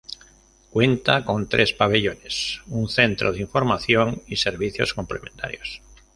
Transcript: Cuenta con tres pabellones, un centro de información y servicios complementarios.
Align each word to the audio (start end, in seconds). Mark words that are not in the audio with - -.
Cuenta 0.71 1.23
con 1.23 1.47
tres 1.47 1.73
pabellones, 1.73 2.63
un 2.65 2.89
centro 2.89 3.31
de 3.33 3.41
información 3.41 4.23
y 4.25 4.37
servicios 4.37 4.95
complementarios. 4.95 5.83